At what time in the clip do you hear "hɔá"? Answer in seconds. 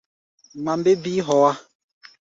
1.27-1.51